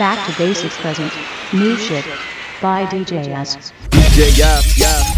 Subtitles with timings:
[0.00, 1.12] Back to Basics present.
[1.52, 2.06] New shit.
[2.62, 2.86] By.
[2.86, 5.09] DJ, yeah, yeah,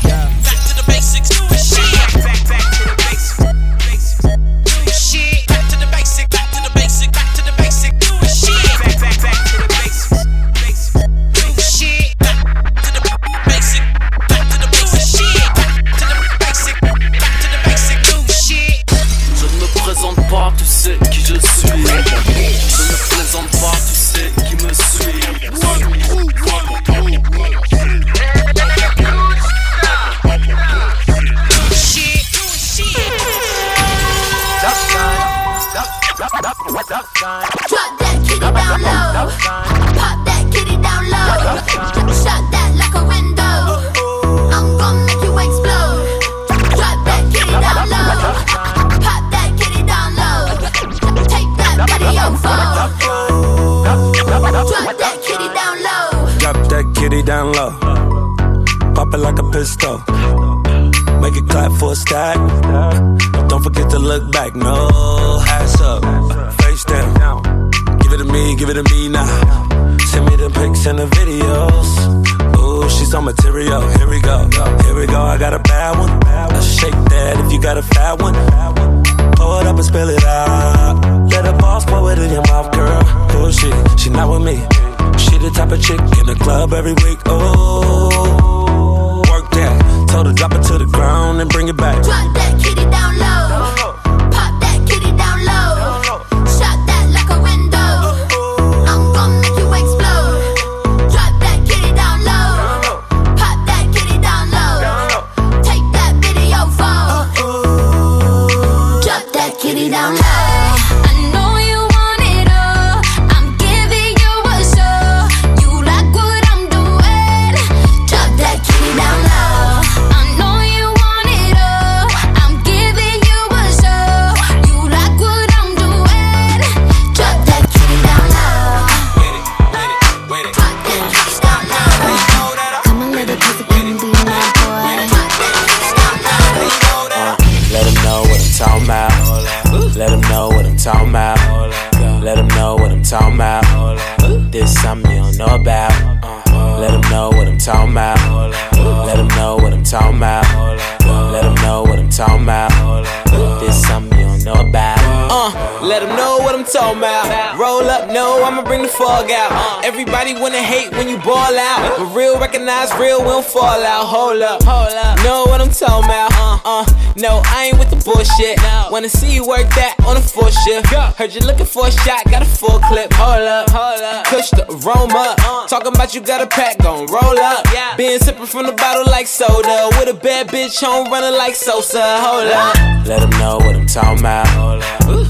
[162.98, 164.06] real we don't fall out.
[164.06, 165.18] Hold up, hold up.
[165.24, 166.32] Know what I'm talking about.
[166.32, 166.84] Uh, uh,
[167.16, 168.58] no, I ain't with the bullshit.
[168.90, 170.86] Wanna see you work that on a full shift.
[171.18, 173.12] Heard you looking for a shot, got a full clip.
[173.14, 174.26] Hold up, hold up.
[174.26, 175.36] Push the aroma.
[175.68, 177.66] Talking about you got a pack, gon' roll up.
[177.72, 177.96] Yeah.
[177.96, 179.90] Been sipping from the bottle like soda.
[179.98, 182.02] With a bad bitch home running like Sosa.
[182.20, 183.06] Hold up.
[183.06, 184.46] Let them know what I'm talking about.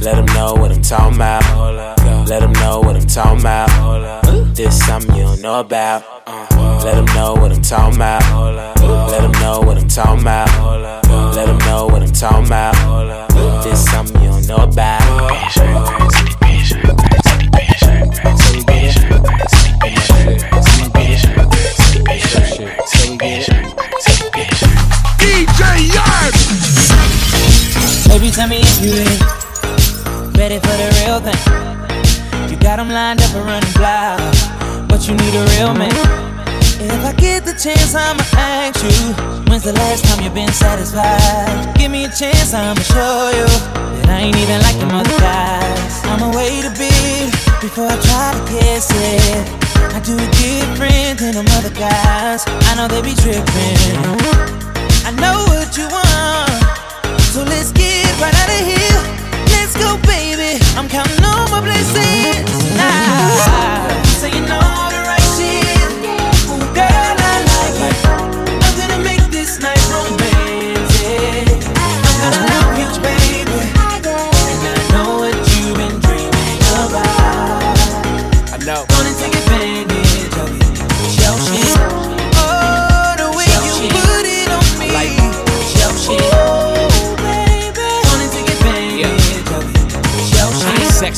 [0.03, 1.43] Let them know what I'm talking about.
[2.29, 4.32] Let them know what I'm talking about.
[4.55, 6.05] This something you don't know about.
[6.27, 8.23] Uh, Let them know what I'm talking about.
[9.11, 11.35] Let them know what I'm talking about.
[11.35, 13.65] Let them know what I'm talking about.
[13.65, 15.01] This something you don't know about.
[25.19, 26.35] DJ Yard.
[28.09, 31.72] Baby, tell me if you ain't ready for the real thing.
[32.73, 35.93] You got 'em lined up and running blind, but you need a real man.
[36.81, 39.13] If I get the chance, I'ma ask you,
[39.45, 41.75] when's the last time you've been satisfied?
[41.77, 43.47] Give me a chance, I'ma show you
[43.97, 46.01] that I ain't even like them other guys.
[46.05, 47.29] I'ma wait a bit
[47.61, 49.45] before I try to kiss it.
[49.93, 52.41] I do it different than them other guys.
[52.71, 54.01] I know they be tripping.
[55.05, 56.57] I know what you want.
[57.35, 59.22] So let's get right out of here.
[59.83, 60.63] Go, baby.
[60.77, 64.12] I'm counting on my blessings now.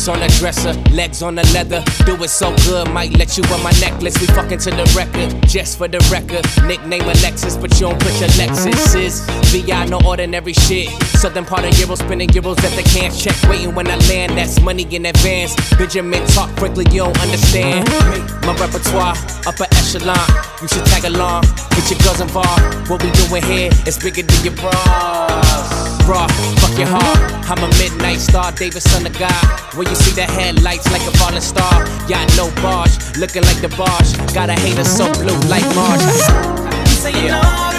[0.07, 1.83] On the dresser, legs on the leather.
[2.05, 4.21] Do it so good, might let you wear my necklace.
[4.21, 6.45] We fucking to the record, just for the record.
[6.69, 9.25] Nickname Alexis, but you don't put your Lexus.
[9.51, 10.91] VI, no ordinary shit.
[11.17, 13.35] Southern part of Euro, spinning euros at the can't check.
[13.49, 15.57] Waiting when I land, that's money in advance.
[15.79, 17.89] Benjamin talk quickly, you don't understand.
[18.45, 19.17] My repertoire,
[19.47, 20.21] upper echelon.
[20.61, 22.91] You should tag along, get your girls involved.
[22.91, 25.84] What we doing here is bigger than your bras.
[26.05, 27.33] Fuck your heart.
[27.49, 29.75] I'm a midnight star, David son of God.
[29.75, 31.87] Where you see the headlights like a falling star.
[32.09, 34.13] Yacht no barge, looking like the barge.
[34.35, 36.65] Got a hater so blue like all the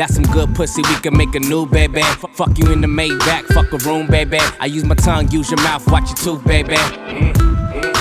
[0.00, 0.80] that's some good pussy.
[0.80, 2.00] We can make a new baby.
[2.00, 4.38] F- fuck you in the Maybach, fuck a room, baby.
[4.58, 6.76] I use my tongue, use your mouth, watch your tooth, baby.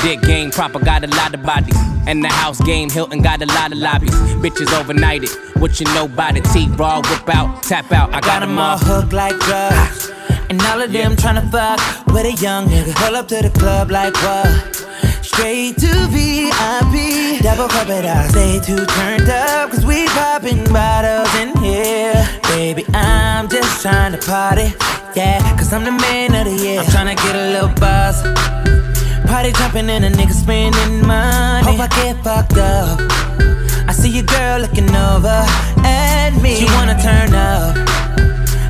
[0.01, 1.75] Dick game proper, got a lot of bodies.
[2.07, 4.15] And the house game, Hilton got a lot of lobbies.
[4.41, 8.09] Bitches overnighted, what you know by the T, raw, whip out, tap out.
[8.11, 10.09] I got Got 'em them all hooked like drugs.
[10.49, 12.95] And all of them tryna fuck with a young nigga.
[12.95, 14.85] Pull up to the club like what?
[15.31, 17.43] Straight to VIP.
[17.43, 18.31] Double cup it out.
[18.31, 22.27] Stay too turned up, cause we popping bottles in here.
[22.49, 24.73] Baby, I'm just trying to party.
[25.15, 26.79] Yeah, cause I'm the man of the year.
[26.79, 28.23] I'm tryna get a little buzz.
[29.29, 31.77] Party jumping and a nigga spending money.
[31.77, 32.99] Hope I get fucked up.
[33.87, 35.45] I see your girl looking over
[35.85, 36.55] at me.
[36.55, 37.88] She wanna turn up.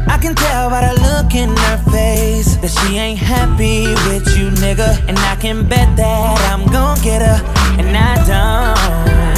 [0.08, 4.50] I can tell by the look in her face that she ain't happy with you,
[4.62, 5.08] nigga.
[5.08, 7.40] And I can bet that I'm gon' get her,
[7.80, 9.29] and I don't.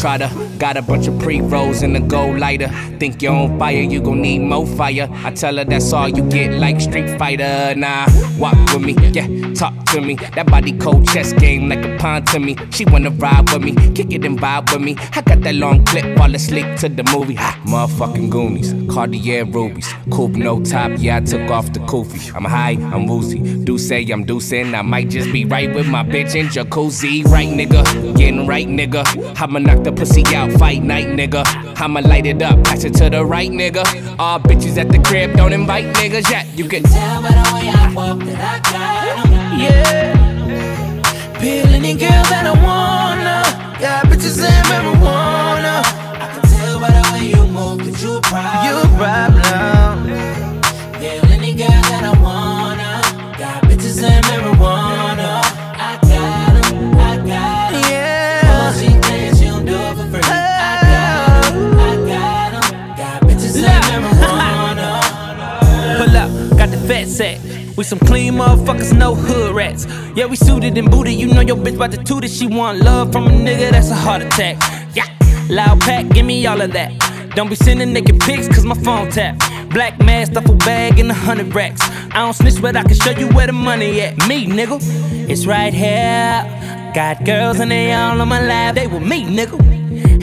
[0.00, 0.58] Globe trotter.
[0.58, 2.68] Got a bunch of pre rolls in the gold lighter.
[2.98, 5.08] Think you're on fire, you gon' need more fire.
[5.10, 7.74] I tell her that's all you get, like Street Fighter.
[7.76, 8.06] Nah,
[8.38, 10.14] walk with me, yeah, talk to me.
[10.14, 12.56] That body cold chess game like a pawn to me.
[12.70, 14.96] She wanna ride with me, kick it and vibe with me.
[15.12, 17.34] I got that long clip while asleep to the movie.
[17.34, 20.92] Ha, motherfucking Goonies, Cartier rubies, coupe no top.
[20.96, 22.34] Yeah, I took off the koofy.
[22.34, 23.40] I'm high, I'm woozy.
[23.64, 24.74] Do say I'm deucing.
[24.74, 27.24] I might just be right with my bitch in jacuzzi.
[27.26, 27.82] Right, nigga,
[28.16, 29.04] getting right, nigga.
[29.40, 31.44] I'ma knock the pussy out, fight night, nigga.
[31.80, 33.84] I'ma light it up, pass it to the right, nigga.
[34.18, 36.46] All bitches at the crib, don't invite niggas yet.
[36.56, 39.60] You can Tell by the way I walk that I got.
[39.60, 39.79] Yeah.
[41.40, 43.36] Peel any girl that I wanna.
[43.80, 45.74] Got bitches and marijuana.
[46.20, 48.64] I can tell by the way you move that you a problem.
[48.66, 49.94] You a problem.
[51.02, 52.90] Yeah, any girl that I wanna.
[53.38, 55.30] Got bitches and marijuana.
[55.88, 57.82] I got 'em, I got 'em.
[57.90, 58.52] Yeah.
[58.52, 60.20] Oh, she thinks she don't do it for free.
[60.22, 62.66] I got 'em, I got 'em.
[63.00, 64.88] Got bitches and marijuana.
[65.98, 67.38] Pull up, got the fat sack.
[67.76, 69.86] We some clean motherfuckers, no hood rats.
[70.14, 71.14] Yeah, we suited and booted.
[71.14, 72.30] You know your bitch about to toot it.
[72.30, 74.56] She want love from a nigga, that's a heart attack.
[74.94, 75.06] Yeah,
[75.48, 76.92] loud pack, give me all of that.
[77.34, 79.38] Don't be sending naked pics, cause my phone tap.
[79.70, 81.80] Black mask, duffel bag, and a hundred racks.
[81.82, 84.16] I don't snitch, but I can show you where the money at.
[84.28, 84.78] Me, nigga,
[85.30, 86.92] it's right here.
[86.92, 88.74] Got girls and they all on my lap.
[88.74, 89.69] They with me, nigga.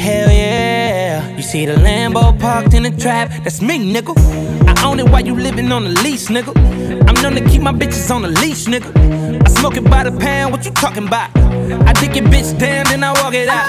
[0.08, 1.36] Hell yeah.
[1.36, 4.14] You see the Lambo parked in the trap, that's me, nigga.
[4.72, 6.54] I own it while you living on the lease, nigga.
[7.08, 8.90] I'm known to keep my bitches on the leash, nigga.
[9.46, 11.30] I Smoking by the pound, what you talking about?
[11.90, 13.68] I dick your bitch down, then I walk it out.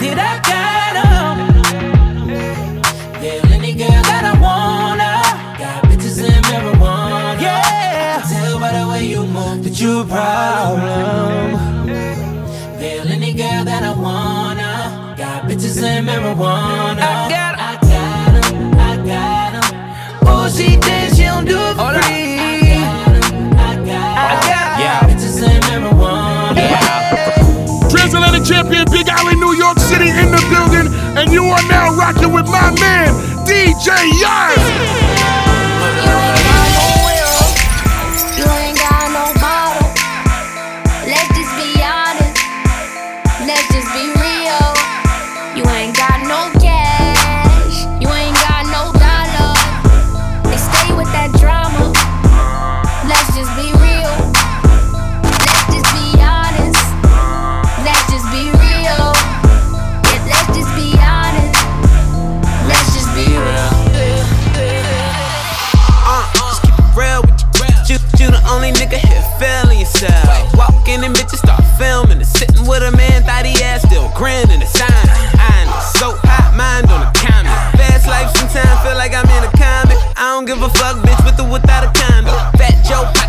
[0.00, 1.36] Did I got 'em?
[3.22, 5.12] Yeah, any girl that I wanna.
[5.60, 7.40] Got bitches in marijuana.
[7.40, 8.22] Yeah.
[8.24, 11.52] I tell by the way you move that you a problem.
[12.80, 14.35] Yeah, any girl that I wanna.
[15.86, 16.98] Got bitches in marijuana.
[16.98, 17.60] I got 'em.
[17.60, 18.74] I got 'em.
[18.74, 19.66] I got 'em.
[20.26, 22.38] Oh, she thinks she don't do it for free.
[22.38, 23.52] I got 'em.
[23.54, 24.80] I got 'em.
[24.82, 25.06] Yeah.
[25.06, 26.64] Bitches in marijuana.
[27.90, 32.32] Transatlantic champion Big Alley, New York City in the building, and you are now rocking
[32.32, 33.14] with my man,
[33.46, 35.45] DJ Yard.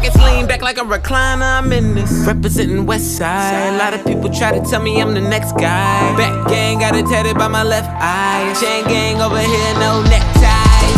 [0.07, 1.59] Pockets lean back like a recliner.
[1.59, 2.11] I'm in this.
[2.25, 3.73] Representing West Side.
[3.73, 6.15] A lot of people try to tell me I'm the next guy.
[6.17, 8.53] Back gang got it tatted by my left eye.
[8.59, 10.97] Chain gang over here, no neckties.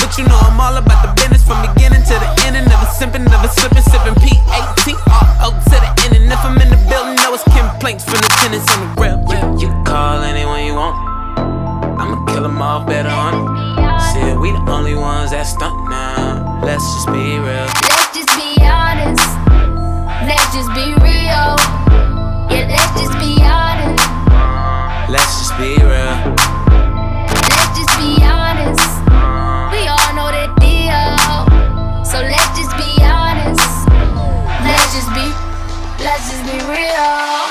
[0.00, 2.56] But you know I'm all about the business from beginning to the end.
[2.56, 6.16] And never simping, never slipping, sipping P-A-T-R-O to the end.
[6.16, 9.18] And if I'm in the building, know it's complaints from the tenants on the real.
[9.30, 10.96] You, you call anyone you want.
[11.98, 13.68] I'ma kill them off better on it.
[14.12, 16.60] Shit, we the only ones that stunt now.
[16.64, 17.87] Let's just be real.
[20.58, 21.54] Just be real.
[22.50, 24.02] Yeah, let's just be honest.
[25.08, 26.18] Let's just be real.
[27.46, 28.90] Let's just be honest.
[29.70, 31.14] We all know that deal.
[32.02, 33.86] So let's just be honest.
[34.66, 35.30] Let's just be,
[36.02, 37.47] let's just be real.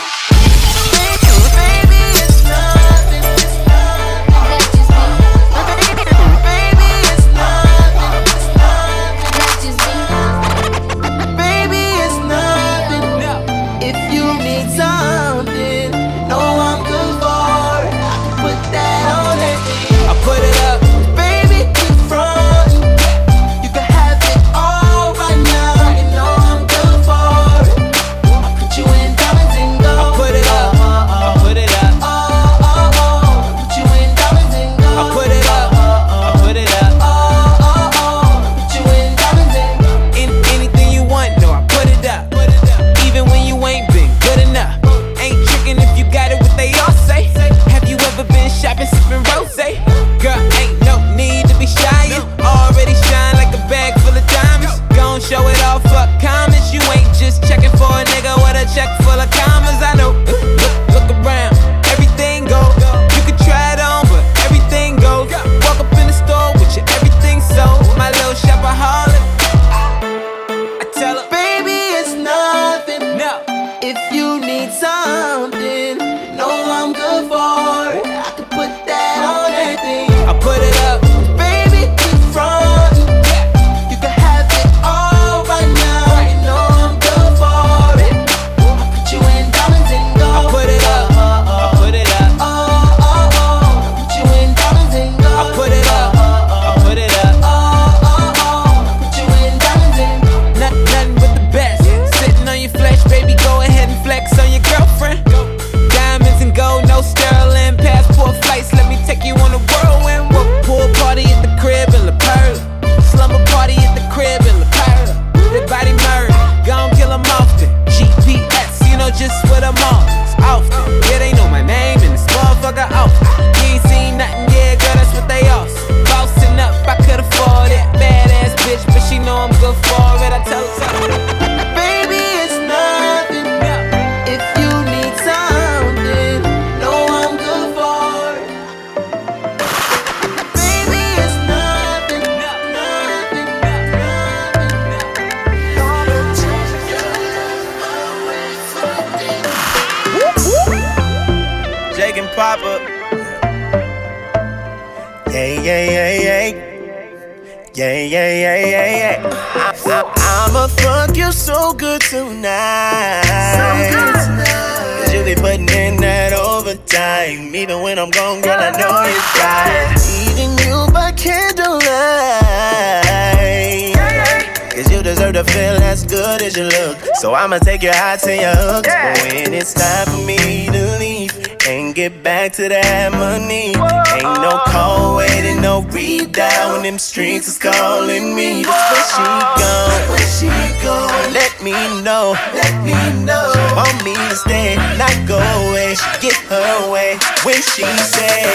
[175.18, 176.98] Deserve to feel as good as you look.
[177.16, 178.88] So I'ma take your out to your hooks.
[178.88, 181.34] But when it's time for me to leave
[181.68, 183.74] and get back to that money.
[183.74, 188.64] Ain't no call waiting, no read down when them streets is calling me.
[188.64, 189.26] Where she
[189.58, 190.02] gone.
[190.14, 190.50] Where she
[190.86, 191.34] gone?
[191.34, 192.36] Let me know.
[192.54, 193.52] Let me know.
[193.54, 195.96] She want me to stay, not go away.
[195.96, 198.46] She get her way when she said.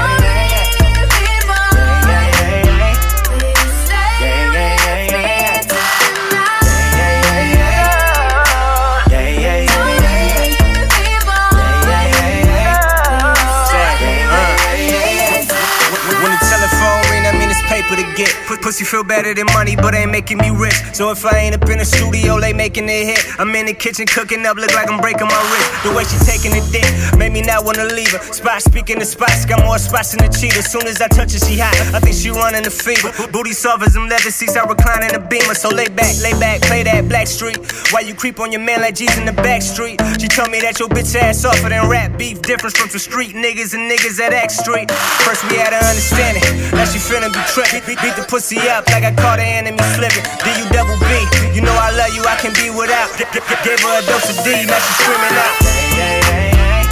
[18.63, 20.79] Pussy feel better than money, but ain't making me rich.
[20.95, 23.19] So if I ain't up in the studio, they making it hit.
[23.37, 25.83] I'm in the kitchen cooking up, look like I'm breaking my wrist.
[25.83, 26.87] The way she taking the dick
[27.19, 28.23] made me not wanna leave her.
[28.31, 30.55] Spot speaking the spots, got more spots than the cheat.
[30.55, 31.75] As soon as I touch her, she hot.
[31.91, 33.11] I think she running the fever.
[33.35, 35.55] Booty soft as them leather seats, I recline in the beamer.
[35.55, 37.59] So lay back, lay back, play that black street.
[37.91, 39.99] Why you creep on your man like G's in the back street?
[40.23, 42.41] She told me that your bitch ass offer than rap beef.
[42.41, 44.87] Difference from some street niggas and niggas at X Street.
[45.27, 47.83] First we had to understand it, now she finna be tripping.
[47.83, 50.23] Beat, beat the pussy up like I caught an enemy slipping.
[50.43, 51.11] D U double B,
[51.53, 53.09] you know I love you, I can be without.
[53.17, 55.55] G- g- gave her a dose of D, now she screaming out.
[55.63, 56.83] Yeah, yeah, yeah,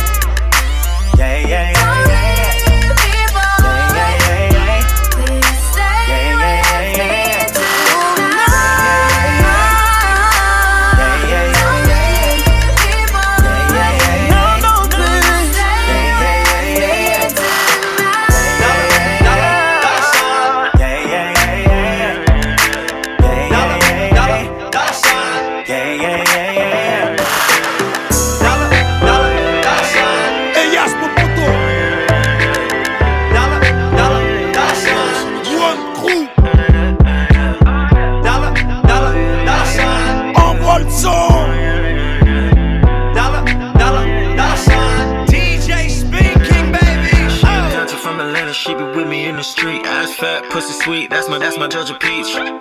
[1.17, 1.71] yeah, yeah, yeah.
[1.71, 1.90] yeah.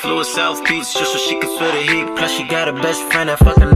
[0.00, 2.16] Flew South Beach just so she could feel the heat.
[2.16, 3.69] Plus she got a best friend that fucking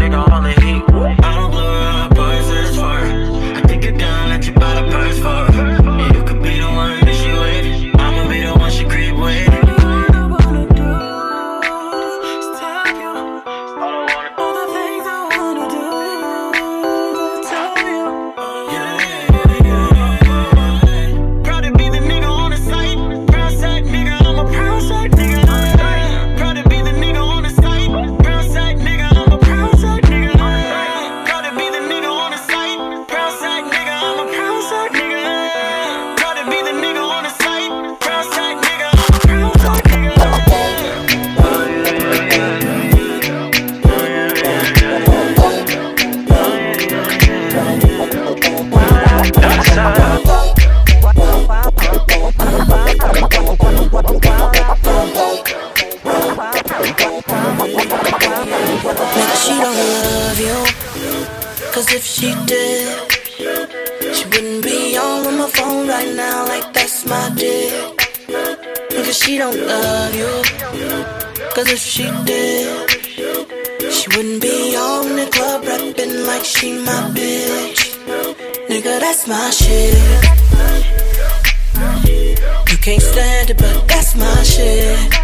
[83.05, 85.24] understand it, but that's my shit.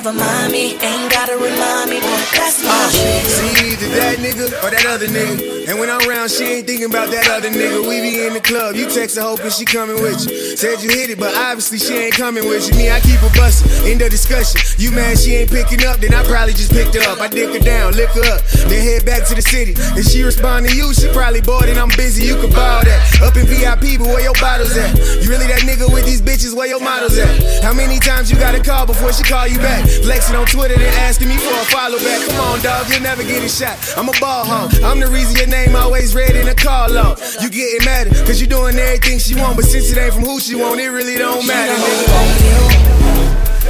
[0.00, 0.72] Never mind me.
[0.80, 3.26] Ain't gotta remind me, boy, that's my uh, shit.
[3.26, 5.68] See, either that nigga or that other nigga.
[5.68, 7.84] And when I'm around, she ain't thinking about that other nigga.
[7.84, 10.56] We be in the club, you text her hoping she coming with you.
[10.56, 12.74] Said you hit it, but obviously she ain't coming with you.
[12.80, 13.68] Me, I keep her bustin'.
[13.84, 14.56] End of discussion.
[14.78, 17.20] You mad she ain't picking up, then I probably just picked her up.
[17.20, 18.40] I dick her down, lick her up,
[18.72, 19.74] then head back to the city.
[20.00, 22.24] If she respond to you, she probably bored and I'm busy.
[22.24, 23.00] You can borrow that.
[23.20, 24.96] Up in VIP, but where your bottles at?
[25.20, 26.54] You really that nigga with these bitches?
[26.54, 27.62] Where your models at?
[27.62, 29.84] How many times you gotta call before she call you back?
[30.06, 32.26] Flexing on Twitter, then asking me for a follow back.
[32.28, 33.76] Come on, dog, you'll never get a shot.
[33.96, 34.72] I'm a ball hog.
[34.82, 37.18] I'm the reason your name always red in a call log.
[37.42, 40.38] You getting mad cause you doing everything she want, but since it ain't from who
[40.38, 42.06] she want, it really don't matter, nigga.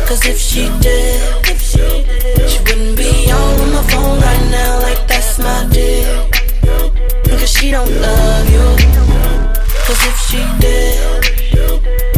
[0.07, 1.17] Cause if she did,
[2.51, 6.29] she wouldn't be on my phone right now like that's my deal.
[7.25, 9.10] Cause she don't love you.
[9.91, 11.25] Cause if she did,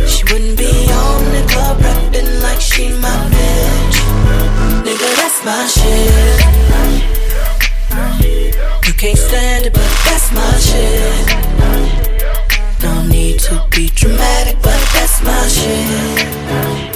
[0.06, 3.96] she wouldn't be on the club rapping like she my bitch.
[4.84, 6.36] Nigga, that's my shit.
[8.86, 11.26] You can't stand it, but that's my shit.
[12.82, 16.91] No need to be dramatic, but that's my shit.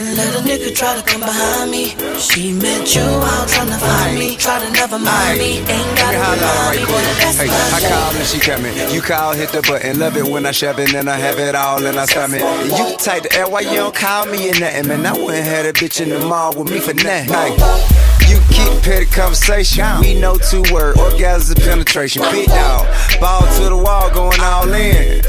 [0.00, 1.88] Let a nigga try to come behind me.
[2.20, 4.36] She met you out trying to find me.
[4.36, 5.58] Try to never mind me.
[5.58, 7.90] Ain't gotta remind me, but that's Hey, I shit.
[7.90, 8.94] call and she coming.
[8.94, 9.98] You call, hit the button.
[9.98, 12.40] Love it when I shove it, and I have it all in I stomach.
[12.40, 15.04] You take the air, why you don't call me or nothing, man?
[15.04, 17.34] I wouldn't have a bitch in the mall with me for nothing.
[17.34, 19.84] Hey, You keep petty conversation.
[20.00, 22.22] We know two word, orgasms and penetration.
[22.30, 22.86] Big dog,
[23.20, 25.22] ball to the wall, going all in.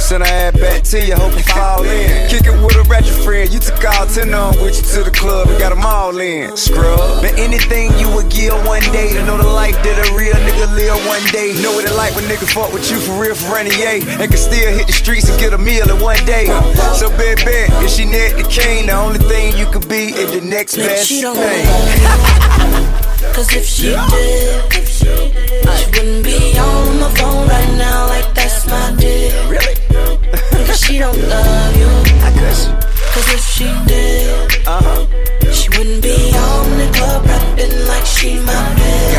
[0.90, 2.28] To you, hope you fall in.
[2.30, 3.54] Kick it with a ratchet friend.
[3.54, 6.58] You took all 10 on with you to the club and got them all in.
[6.58, 7.22] Scrub.
[7.22, 10.66] But anything you would give one day to know the life that a real nigga
[10.74, 11.54] live one day.
[11.62, 14.02] Know what it like when nigga fuck with you for real for any yay.
[14.18, 16.50] And can still hit the streets and get a meal in one day.
[16.98, 20.34] So, bet, bet, if she net the king, the only thing you could be is
[20.34, 21.66] the next best she don't thing.
[23.38, 28.96] Cause if she did, she wouldn't be on my phone right now like that's my
[28.98, 29.50] deal.
[29.54, 30.49] Really?
[30.70, 31.90] Cause she don't love you.
[32.22, 32.70] I guess.
[33.14, 34.30] Cause if she did,
[34.68, 35.10] Uh-huh.
[35.52, 39.16] she wouldn't be on the club rapping like she my bitch.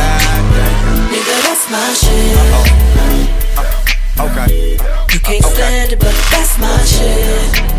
[1.11, 2.39] Nigga, that's my shit.
[3.59, 4.79] Oh, Okay.
[5.13, 7.71] You can't stand it, but that's my shit.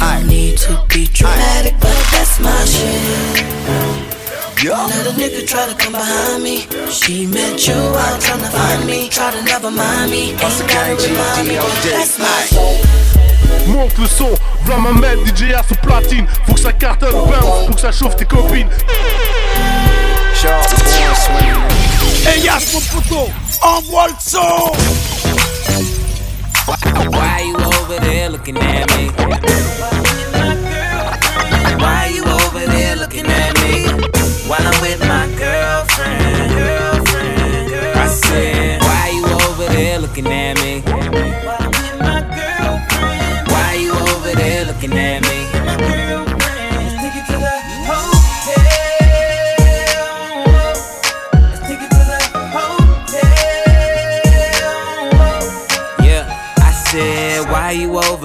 [0.00, 4.21] No need to be dramatic, but that's my shit.
[4.64, 6.68] Let a nigga try to come behind me.
[6.88, 9.08] She met you out trying to find me.
[9.08, 10.30] Try to never mind me.
[10.30, 11.56] Ain't gotta remind me,
[11.90, 13.66] that's my shit.
[13.66, 14.30] Monte le son,
[14.64, 16.26] va ma mettre DJ à son platine.
[16.46, 18.68] Faut que ça cartonne, bounce, faut que ça chauffe tes copines.
[22.24, 23.30] Hey Yas, mon poteau,
[23.62, 24.72] envoie le son!
[27.10, 29.10] Why you over there looking at me?
[34.52, 35.41] While I'm with my girlfriend.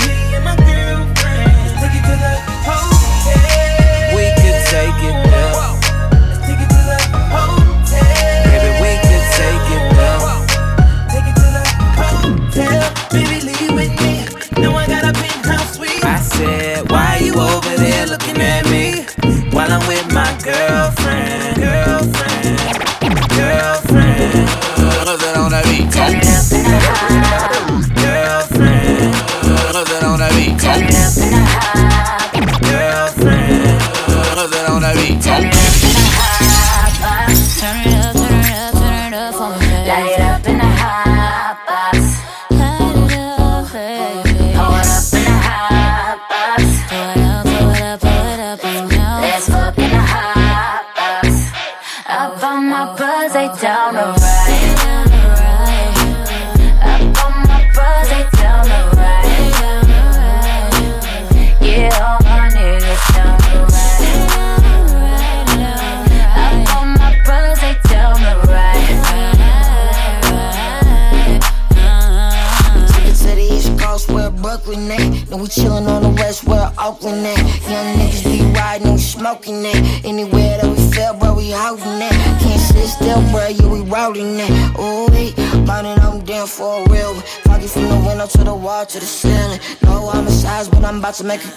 [91.21, 91.50] to make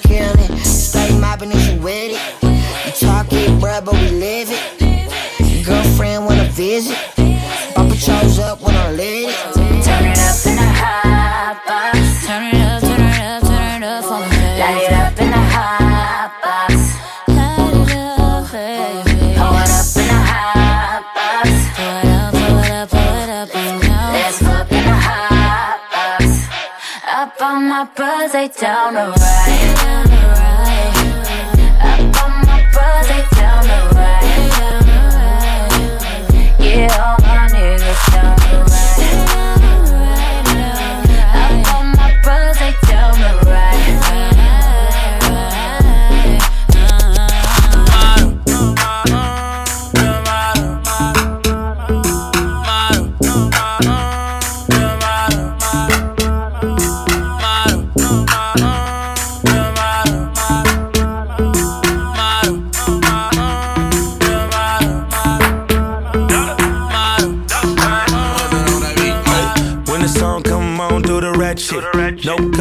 [36.74, 37.23] Yeah.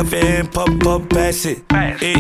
[0.04, 1.68] a fan, pop, pop, pass it.
[1.68, 2.00] Pass.
[2.00, 2.16] Hey,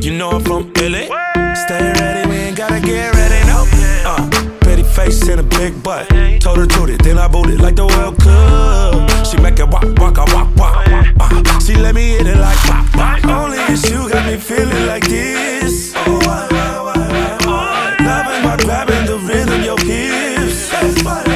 [0.00, 1.06] you know I'm from LA.
[1.54, 3.66] Stay ready, we ain't gotta get ready, no.
[4.04, 4.28] Uh,
[4.60, 6.08] pretty face and a big butt.
[6.40, 9.26] Told her to it, then I boot it like the World Cup.
[9.26, 10.86] She make it walk, walk, I walk, walk.
[11.20, 13.24] Uh, she let me hit it like pop, pop.
[13.24, 15.92] Only if you got me feeling like this.
[15.96, 17.00] Oh, I, I,
[17.44, 20.70] I, Loving my grabbing the rhythm, your hips.
[20.70, 21.28] That's what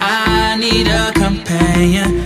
[0.00, 2.23] I, I need a companion.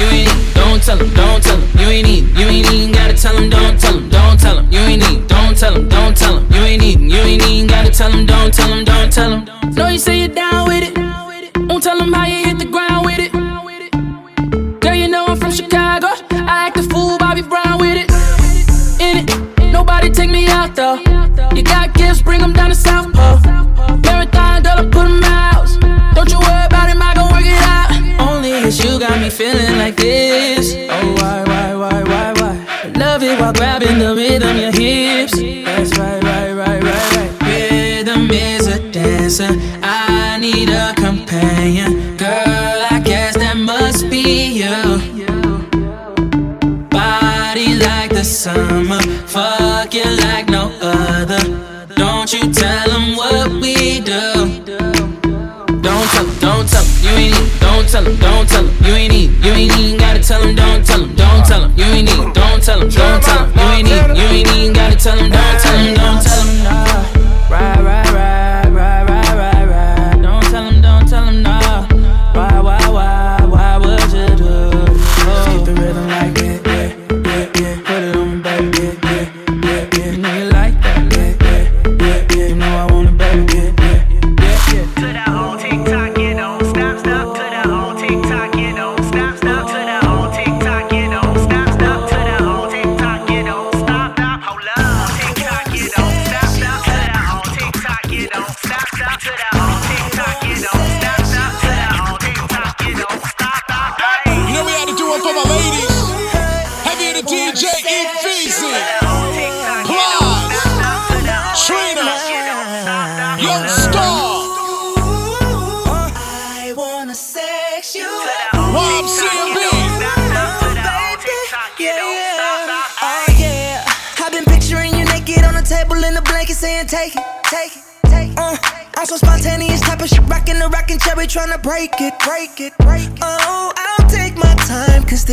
[0.00, 2.92] you ain't even, don't tell him, don't tell him, you ain't even, you ain't even
[2.92, 5.88] gotta tell him, don't tell him, don't tell him, you ain't even, don't tell him,
[5.88, 8.84] don't tell him, you ain't even, you ain't even gotta tell him, don't tell him,
[8.84, 9.74] don't tell him.
[9.74, 10.94] Know you say you're down with it,
[11.68, 12.39] Don't tell him how you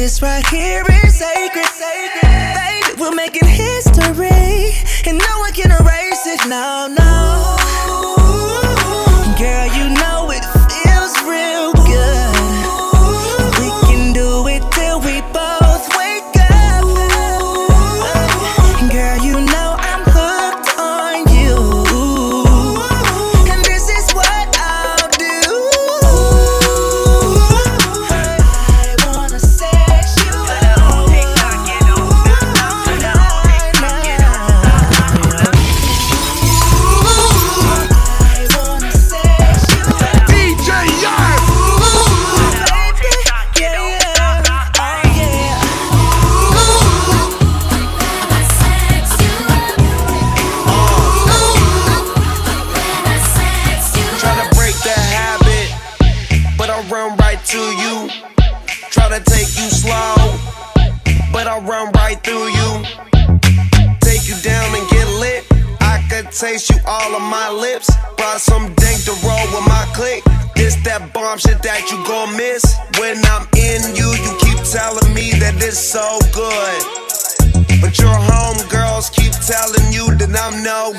[0.08, 2.56] this right here is sacred, sacred.
[2.56, 4.72] Baby, we're making history,
[5.06, 7.66] and no one can erase it, no, no.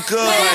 [0.07, 0.48] Good.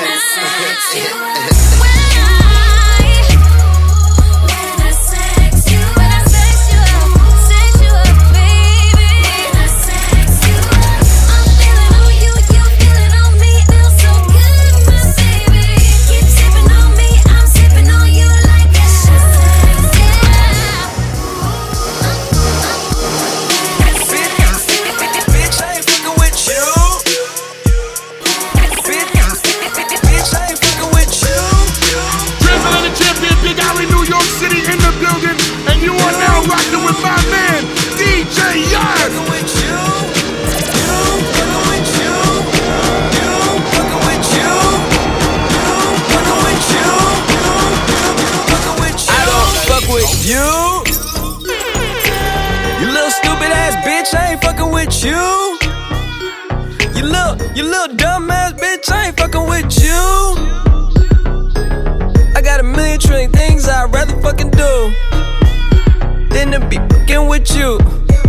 [67.44, 67.78] With you.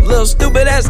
[0.06, 0.90] Little stupid ass,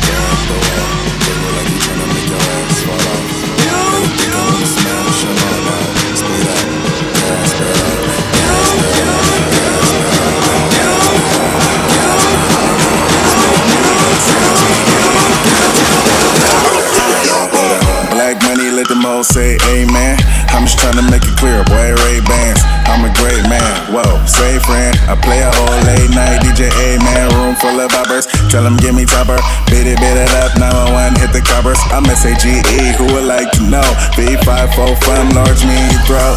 [18.81, 20.17] let them all say amen.
[20.49, 22.65] I'm just trying to make it clear, boy, Ray Bans.
[22.89, 23.93] I'm a great man.
[23.93, 24.97] Whoa, say friend.
[25.05, 26.73] I play a whole late night DJ,
[27.05, 27.29] man.
[27.37, 28.25] Room full of boppers.
[28.49, 29.37] Tell them give me topper.
[29.69, 30.57] Beat it, beat it up.
[30.57, 31.77] 911, hit the coppers.
[31.93, 33.85] I'm S-A-G-E, who would like to know?
[34.17, 36.33] B54 fun, large me in your.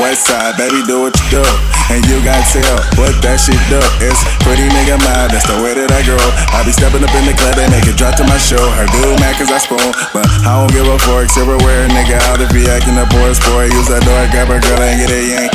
[0.00, 1.44] West side, baby, do what you do.
[1.92, 3.80] And you got tell what that shit do.
[4.00, 6.20] It's pretty nigga mad, that's the way that I grow.
[6.52, 8.60] I be stepping up in the club, they make it drop to my show.
[8.60, 11.28] Her do mad cause I spoon, but I don't give a fork
[11.58, 12.18] everywhere, nigga.
[12.30, 13.66] All the be acting a boy's boy.
[13.66, 15.50] Use that door, grab a girl and get a yank.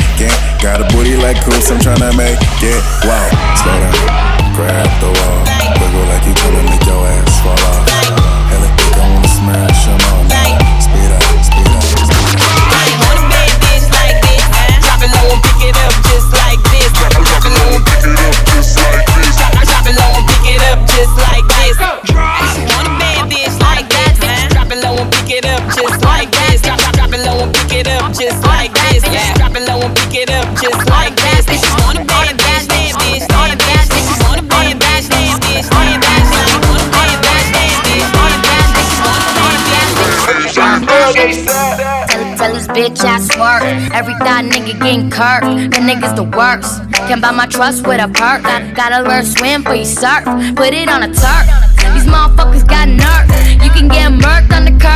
[0.60, 2.80] Got a booty like Coops, I'm tryna make it.
[3.04, 3.28] Wow,
[3.60, 3.96] slow down,
[4.56, 5.40] grab the wall.
[5.80, 7.88] Wiggle like you tryna make your ass fall off.
[8.52, 10.24] Hella thick, I wanna smash them all.
[10.80, 11.82] Speed up, speed up.
[11.84, 12.40] Speed.
[12.68, 14.44] I want a bad bitch like this.
[14.84, 16.90] Drop it low and pick it up just like this.
[16.92, 19.36] Drop it low and pick it up just like this.
[19.36, 22.13] Drop it low and pick it up just like this.
[25.34, 26.62] it up just like this.
[26.62, 29.02] Drop, drop, drop it low and pick it up just like this.
[29.10, 29.34] Yeah.
[29.34, 31.44] Drop it low and pick it up just like this.
[31.46, 33.88] This is on a bad dance, dance, dance, dance, dance.
[33.90, 36.34] This is on a bad dance, dance, dance, dance, dance.
[42.38, 43.62] Tell this bitch I smirk.
[43.92, 45.72] Every thought nigga getting curved.
[45.74, 46.82] The nigga's the worst.
[47.08, 48.42] Can buy my trust with a perk.
[48.42, 50.24] Got, gotta learn swim, for you surf.
[50.54, 51.46] Put it on a turf.
[51.94, 53.26] These motherfuckers got nerve.
[53.62, 54.93] You can get murked on the curb.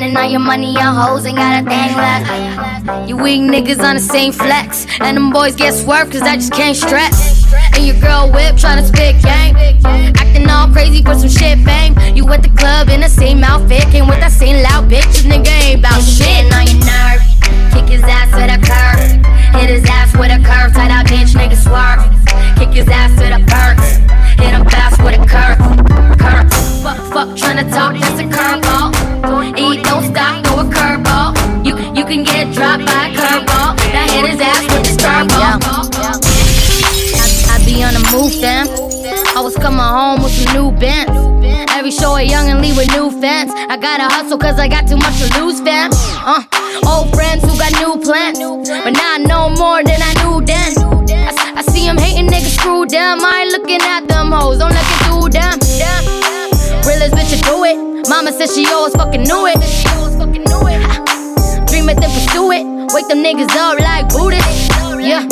[0.00, 3.06] Spending all your money on hoes and got a thing left.
[3.06, 4.86] You weak niggas on the same flex.
[4.98, 7.44] And them boys get swerved cause I just can't stress.
[7.76, 9.54] And your girl whip tryna spit game.
[10.16, 11.92] Acting all crazy for some shit fame.
[12.16, 13.92] You at the club in the same outfit.
[13.92, 15.04] Came with that same loud bitch.
[15.04, 16.48] This nigga ain't bout shit.
[16.48, 17.20] on your nerve.
[17.76, 19.60] Kick his ass with a curve.
[19.60, 20.72] Hit his ass with a curve.
[20.72, 22.08] Tight out bitch, nigga swerve.
[22.56, 24.00] Kick his ass with a perks.
[24.40, 25.60] Hit him fast with a curve.
[26.16, 26.48] Curve.
[26.80, 29.10] Fuck, fuck, tryna talk, that's a curveball.
[29.60, 29.79] And
[32.60, 33.72] dropped by curveball.
[33.88, 35.64] Now hit his ass with the curveball.
[37.16, 38.68] I, I be on the move, fam.
[39.34, 41.16] I was coming home with some new bands.
[41.72, 43.50] Every show a young and leave with new fans.
[43.72, 45.90] I gotta hustle cause I got too much to lose, fam.
[46.20, 46.44] Uh,
[46.84, 48.38] old friends who got new plans.
[48.68, 50.76] But now I know more than I knew then.
[51.56, 53.24] I see them hating niggas screw them.
[53.24, 55.56] I ain't looking at them hoes, don't look it through them.
[55.80, 55.96] Yeah.
[56.84, 58.08] Realest bitch to do it.
[58.08, 59.56] Mama said she always fucking knew it.
[59.56, 60.00] Ha.
[60.20, 60.69] Dream it,
[61.96, 62.64] then pursue it.
[62.94, 64.68] Wake them niggas up like Buddhists.
[65.00, 65.24] Yeah.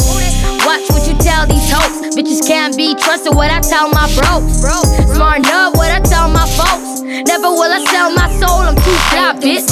[0.67, 2.15] Watch what you tell these hoes.
[2.17, 3.35] Bitches can't be trusted.
[3.35, 4.43] What I tell my bros.
[5.15, 5.77] Smart enough.
[5.77, 7.03] What I tell my folks.
[7.03, 8.63] Never will I sell my soul.
[8.63, 9.69] I'm too fly, bitch.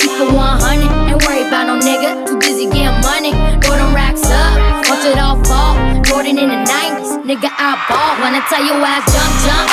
[0.00, 1.10] Keep it 100.
[1.10, 2.26] Ain't worry about no nigga.
[2.26, 3.32] Too busy getting money.
[3.60, 4.56] Throw them racks up.
[4.88, 5.76] Watch it all fall.
[6.02, 7.24] Jordan in the 90s.
[7.28, 8.16] Nigga, I ball.
[8.24, 9.68] When I tell you ass jump, jump.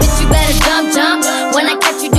[0.00, 1.24] Bitch, you better jump, jump.
[1.54, 2.10] When I catch you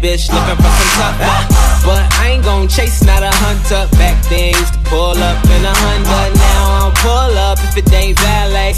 [0.00, 1.46] bitch looking for some tough love.
[1.84, 3.84] But I ain't gon' chase, not a hunter.
[3.96, 6.20] Back then used to pull up in a Honda.
[6.36, 8.74] Now I don't pull up if it ain't valet.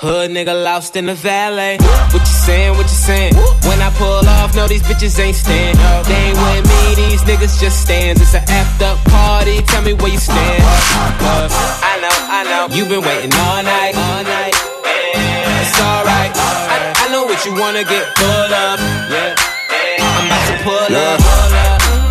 [0.00, 1.76] Hood nigga lost in the valet.
[2.12, 2.72] What you saying?
[2.72, 3.34] What you saying?
[3.68, 5.76] When I pull off, no, these bitches ain't stand.
[6.08, 8.20] They ain't with me, these niggas just stands.
[8.20, 9.60] It's a effed up party.
[9.62, 10.62] Tell me where you stand.
[11.20, 11.48] Uh,
[11.84, 12.74] I know, I know.
[12.74, 13.92] you been waiting all night.
[13.96, 14.56] All night.
[15.60, 16.32] It's alright.
[16.32, 18.80] I, I know what you wanna get full of.
[19.12, 19.59] Yeah.
[20.20, 22.09] I'm about to pull up.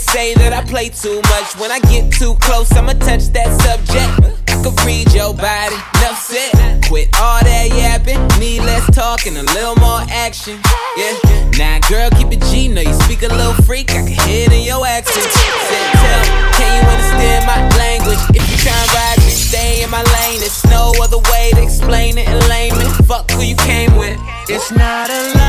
[0.00, 1.56] Say that I play too much.
[1.60, 4.38] When I get too close, I'ma touch that subject.
[4.48, 6.82] I can read your body, enough said.
[6.88, 10.58] Quit all that yapping, need less talking, a little more action.
[10.96, 11.14] Yeah,
[11.56, 12.68] now girl, keep it G.
[12.68, 15.28] Know you speak a little freak, I can hear it in your accent.
[15.30, 18.20] Said, tell me, can you understand my language?
[18.34, 20.40] If you try and ride, just stay in my lane.
[20.40, 22.90] There's no other way to explain it in layman.
[23.04, 24.18] Fuck who you came with.
[24.48, 25.39] It's not a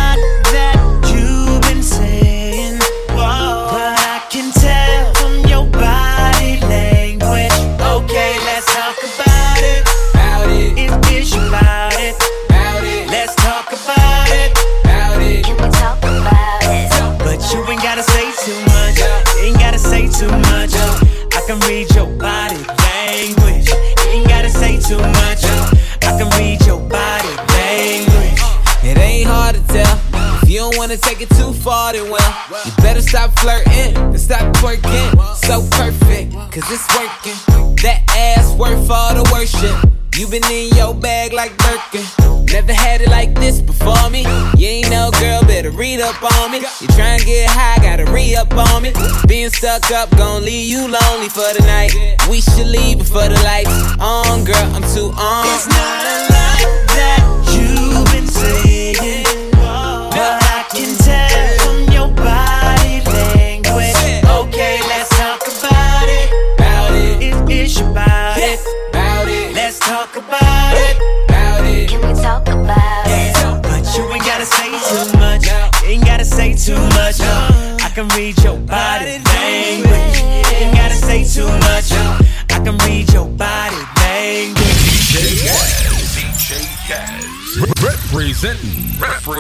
[30.92, 35.36] wanna take it too far, then well, you better stop flirting and stop twerking.
[35.38, 37.76] So perfect, cause it's working.
[37.84, 39.72] That ass worth all the worship.
[40.18, 42.04] You been in your bag like Birkin.
[42.52, 44.24] Never had it like this before me.
[44.58, 46.58] You ain't no girl, better read up on me.
[46.60, 48.92] You tryna get high, gotta re up on me.
[49.28, 51.96] Being stuck up, gon' leave you lonely for the night.
[52.30, 54.76] We should leave before the lights on, girl.
[54.76, 55.46] I'm too on.
[55.48, 57.22] It's not a lie that
[57.56, 59.51] you've been saying,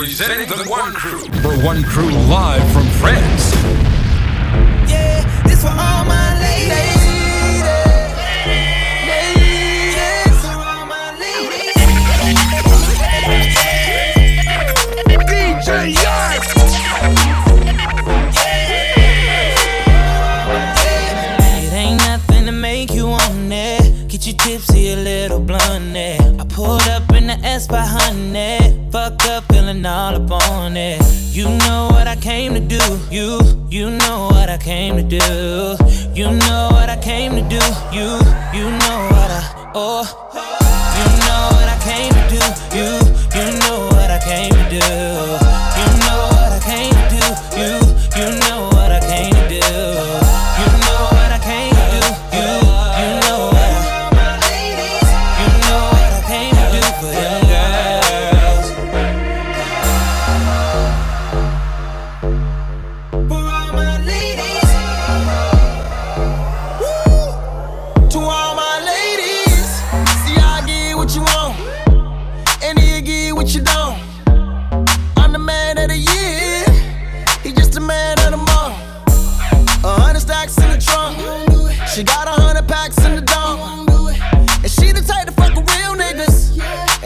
[0.02, 1.20] Representing, representing the One Crew.
[1.43, 3.54] For One Crew live from France.
[4.89, 5.90] Yeah, this for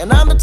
[0.05, 0.34] And I'm the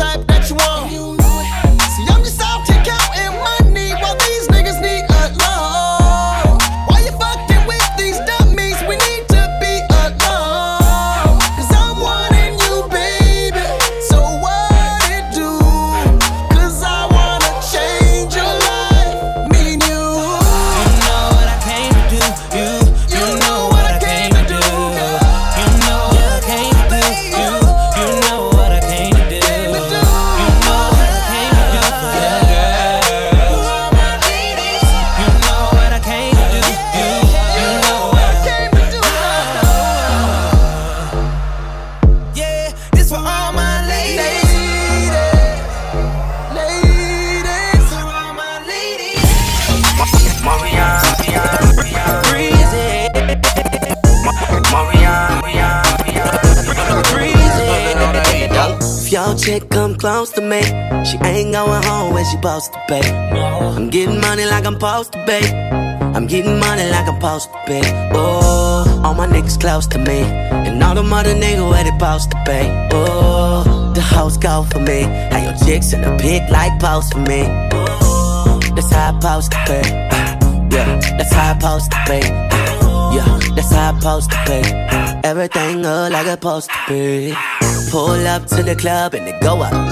[64.83, 65.39] supposed to be.
[66.17, 67.81] I'm getting money like I'm supposed to be.
[68.15, 70.23] Oh, all my niggas close to me,
[70.67, 72.61] and all the mother niggas where they supposed to be.
[72.91, 75.03] Oh, the house go for me.
[75.31, 77.45] How your chicks in the pic like post for me.
[77.73, 79.81] Oh, that's how I supposed to be.
[80.75, 82.21] Yeah, that's how I supposed to be.
[83.15, 85.29] Yeah, that's how I supposed to be.
[85.29, 87.37] Everything look like it's supposed to be.
[87.93, 89.92] Pull up to the club and they go up.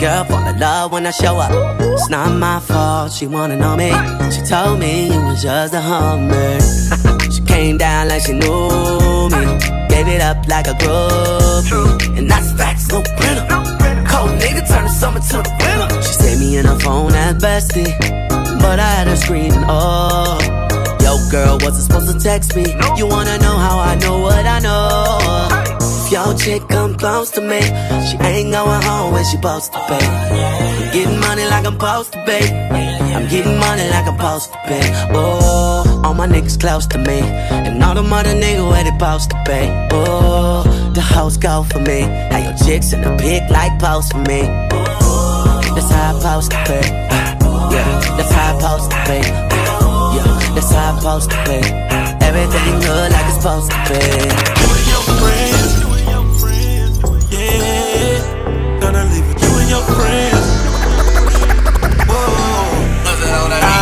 [0.00, 1.50] Girl fall in love when I show up.
[1.78, 3.90] It's not my fault, she wanna know me.
[4.30, 6.58] She told me you was just a hummer.
[7.30, 9.44] she came down like she knew me.
[9.90, 12.16] Gave it up like a groupie.
[12.16, 13.46] And that's facts, no printer.
[14.08, 16.02] Cold nigga turn the summer to the winter.
[16.02, 17.92] She saved me in her phone at bestie.
[18.58, 20.38] But I had her screaming, oh.
[21.02, 22.64] Yo, girl, wasn't supposed to text me.
[22.96, 25.69] You wanna know how I know what I know?
[26.10, 29.94] Your chick come close to me, she ain't going home when she supposed to be.
[29.94, 32.40] I'm getting money like I'm supposed to be.
[33.14, 34.80] I'm getting money like I'm supposed to be.
[35.14, 39.30] Oh, all my niggas close to me, and all the mother niggas where they supposed
[39.30, 39.62] to be.
[39.92, 42.00] Oh, the house go for me.
[42.00, 44.42] How your chicks in the pic like post for me.
[44.72, 46.88] Oh, that's how I supposed to be.
[47.70, 47.86] Yeah,
[48.18, 49.20] that's how I supposed to be.
[50.16, 51.60] Yeah, that's how I supposed to be.
[52.26, 54.89] Everything look like it's supposed to be.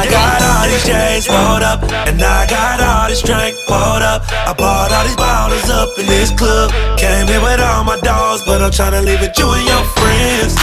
[0.05, 0.45] Your friends.
[0.45, 0.69] Whoa.
[0.71, 4.23] these J's rolled up, and I got all this drink pulled up.
[4.31, 6.71] I bought all these bottles up in this club.
[6.99, 10.55] Came here with all my dogs, but I'm tryna leave with you and your friends.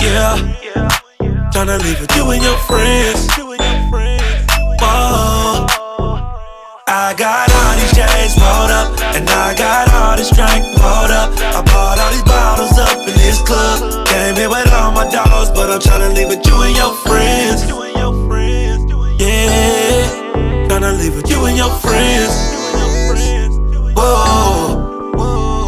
[0.00, 0.36] Yeah,
[1.52, 3.28] tryna leave with you and your friends.
[4.80, 5.66] Whoa.
[6.88, 11.32] I got all these J's rolled up, and I got all this drink pulled up.
[11.56, 14.06] I bought all these bottles up in this club.
[14.06, 17.64] Came here with all my dogs, but I'm tryna leave with you and your friends.
[19.18, 22.81] Yeah, tryna leave with you and your friends.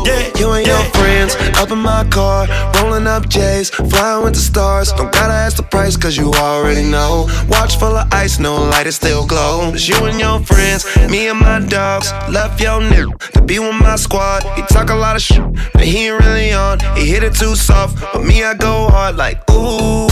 [0.04, 2.46] Yeah, You and your friends up in my car,
[2.76, 4.92] rolling up J's, flying with the stars.
[4.92, 7.26] Don't gotta ask the price, cause you already know.
[7.48, 9.70] Watch full of ice, no light, it still glow.
[9.72, 12.12] It's you and your friends, me and my dogs.
[12.30, 14.42] Left your nigga to be with my squad.
[14.56, 15.42] He talk a lot of shit,
[15.72, 16.80] but he ain't really on.
[16.96, 20.08] He hit it too soft, but me, I go hard like ooh,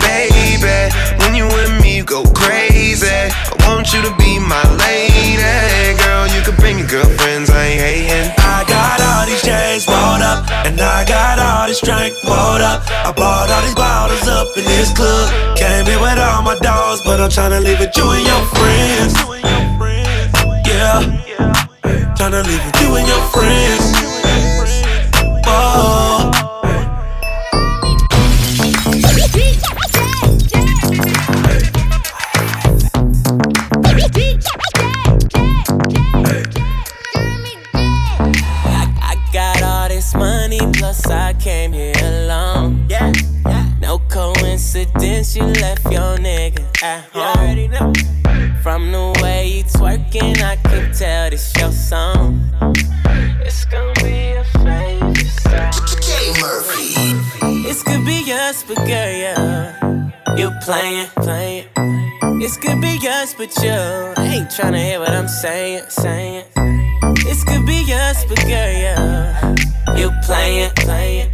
[0.00, 0.94] baby.
[1.20, 3.06] When you with me, you go crazy.
[3.06, 5.36] I want you to be my lady,
[6.04, 6.26] girl.
[6.28, 8.35] You can bring your girlfriends, I ain't hating.
[10.66, 12.82] And I got all this drink pulled up.
[12.90, 15.56] I bought all these bottles up in this club.
[15.56, 19.14] Came here with all my dogs, but I'm tryna leave with you and your friends.
[20.66, 20.98] Yeah,
[22.18, 24.25] tryna leave with you and your friends.
[41.10, 42.86] I came here alone.
[42.88, 43.12] Yeah,
[43.46, 43.68] yeah.
[43.80, 47.94] No coincidence, you left your nigga at home.
[48.62, 52.40] From the way you twerking, I can tell this your song.
[53.40, 55.96] It's gonna be a favorite song.
[56.40, 57.62] Murphy.
[57.62, 60.10] This could be us, but girl, yeah.
[60.36, 61.66] You playing, playing.
[62.40, 66.44] This could be us, but you ain't tryna hear what I'm saying, saying.
[67.24, 69.54] This could be us, but girl, yeah.
[69.94, 71.30] You playing, playing.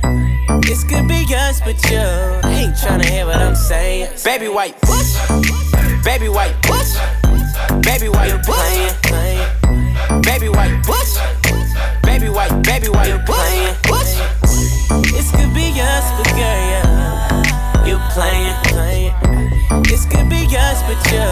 [0.60, 4.10] This could be us, but you ain't tryna hear what I'm saying.
[4.24, 5.16] Baby white push,
[6.04, 6.94] baby white push,
[7.82, 10.22] baby white you playing, playing.
[10.22, 11.16] Baby white push,
[12.02, 13.74] baby white, baby white you playing.
[13.82, 14.14] push.
[15.10, 17.86] This could be us, but girl, yeah.
[17.86, 19.41] You playing, playing.
[19.80, 21.24] This could be us, but you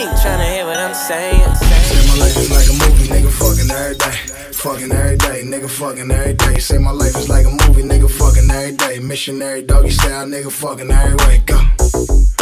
[0.00, 1.54] ain't tryna hear what I'm saying.
[1.56, 4.16] Say my life is like a movie, nigga fucking every day.
[4.52, 6.58] Fucking every day, nigga fucking every day.
[6.58, 8.98] Say my life is like a movie, nigga fucking every day.
[8.98, 11.42] Missionary doggy style, nigga fucking every way.
[11.44, 12.41] Go.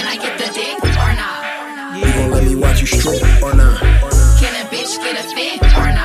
[0.01, 1.95] Can I get the dick or not?
[1.95, 3.79] You gon' let me watch you strip or not?
[4.39, 6.00] Can a bitch get a fit or not?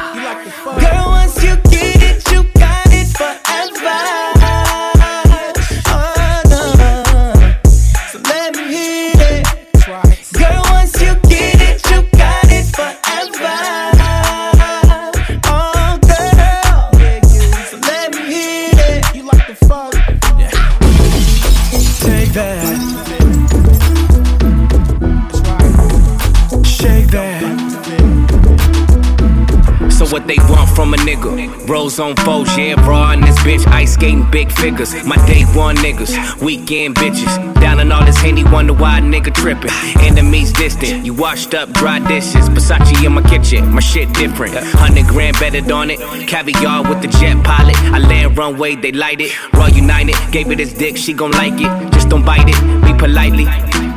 [30.76, 31.66] From a nigga?
[31.66, 33.66] Rose on foes, yeah, raw in this bitch.
[33.68, 34.92] Ice skating big figures.
[35.06, 36.12] My day one niggas,
[36.42, 37.34] weekend bitches.
[37.62, 39.70] Down in all this handy, wonder why nigga trippin'.
[40.00, 42.50] Enemies distant, you washed up dry dishes.
[42.50, 44.54] Versace in my kitchen, my shit different.
[44.54, 45.98] Hundred grand betted on it.
[46.28, 47.76] Caviar with the jet pilot.
[47.96, 49.32] I land runway, they light it.
[49.54, 51.92] Raw United, gave it his dick, she gon' like it.
[51.94, 53.46] Just don't bite it, be politely.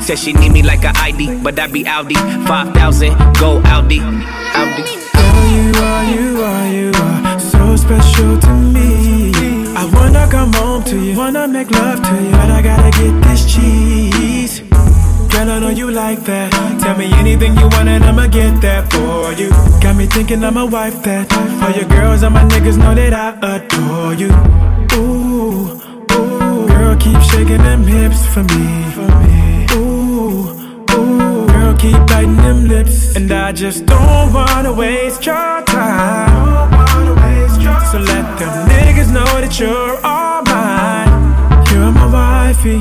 [0.01, 2.15] Said she need me like a ID, but I be Audi.
[2.15, 3.99] 5,000, go Audi.
[3.99, 4.83] Audi.
[5.13, 6.68] Girl, you are, you are,
[7.89, 9.31] special to me.
[9.81, 13.13] I wanna come home to you, wanna make love to you, but I gotta get
[13.25, 14.59] this cheese.
[15.31, 16.49] Girl, I know you like that.
[16.81, 19.49] Tell me anything you want and I'ma get that for you.
[19.81, 21.25] Got me thinking I'ma wife that.
[21.63, 24.31] All your girls and my niggas know that I adore you.
[24.99, 25.81] Ooh,
[26.13, 28.65] ooh, girl, keep shaking them hips for me.
[28.95, 29.37] For me.
[29.79, 30.41] Ooh,
[30.93, 35.98] ooh, girl, keep biting them lips, and I just don't wanna waste your time.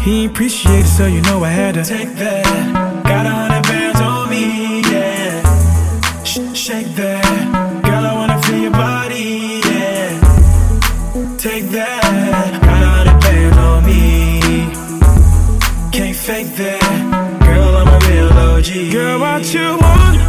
[0.09, 3.05] He appreciated, so you know I had to take that.
[3.05, 6.25] Got a hundred bands on me, yeah.
[6.25, 8.07] Sh- shake that, girl.
[8.07, 11.37] I wanna feel your body, yeah.
[11.37, 14.41] Take that, got a hundred bands on me.
[15.93, 17.77] Can't fake that, girl.
[17.77, 18.91] I'm a real OG.
[18.91, 20.28] Girl, what you want?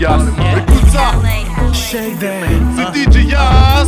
[0.00, 0.58] Basse, Yas.
[0.58, 1.12] Écoute ça.
[1.72, 2.46] Shake that.
[2.76, 3.86] C'est DJ Yas.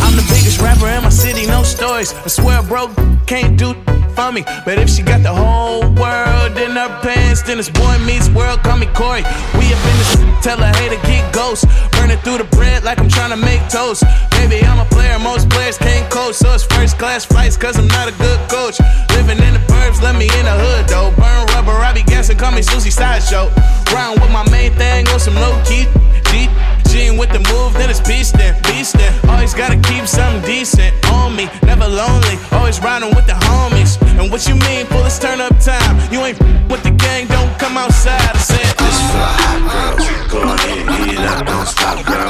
[0.00, 2.14] I'm the biggest rapper in my city, no stories.
[2.24, 2.90] I swear, bro,
[3.26, 3.74] can't do
[4.14, 4.44] for me.
[4.64, 8.62] But if she got the whole world in her pants, then it's boy meets world.
[8.62, 9.22] Call me Corey.
[9.58, 11.66] We up in this, tell her hey to get ghost.
[11.92, 14.04] Burning through the bread like I'm trying to make toast.
[14.30, 16.34] Baby, I'm a player, most players can't coach.
[16.36, 18.78] So it's first class flights, cause I'm not a good coach.
[19.16, 19.64] Living in the
[20.04, 21.10] let me in the hood though.
[21.16, 23.48] Burn rubber, I be gassing, call me Susie Sideshow.
[23.88, 25.88] Round with my main thing on some low key.
[26.28, 26.52] G,
[26.92, 29.12] G with the move, then it's beast then, beast then.
[29.30, 32.36] Always gotta keep something decent on me, never lonely.
[32.52, 33.96] Always riding with the homies.
[34.20, 35.96] And what you mean, pull this turn up time?
[36.12, 36.38] You ain't
[36.68, 38.20] with the gang, don't come outside.
[38.20, 40.04] I said, This for the hot girls.
[40.28, 42.28] Go ahead, eat it up, don't stop, girl.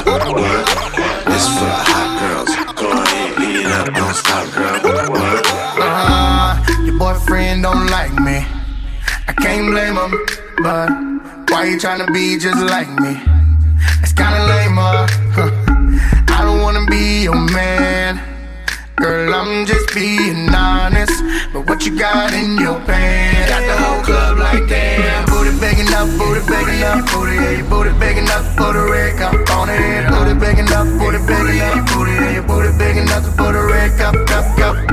[1.26, 2.50] This for the hot girls.
[2.78, 4.83] Go ahead, eat it up, don't stop, girl.
[9.36, 10.12] I can't blame him,
[10.62, 10.90] but
[11.50, 13.20] why you tryna be just like me?
[14.00, 15.06] It's kinda lame, uh.
[15.34, 15.50] huh.
[16.28, 18.20] I don't wanna be your man.
[18.96, 21.22] Girl, I'm just being honest.
[21.52, 23.50] But what you got in your pants?
[23.50, 25.26] Got the whole club like damn.
[25.26, 29.18] Booty big enough, booty big enough, booty, yeah, your booty big enough for the red
[29.18, 30.08] cup on it.
[30.10, 33.98] Booty big enough, booty big enough, booty, yeah, your booty big enough for the red
[33.98, 34.83] cup, cup, cup.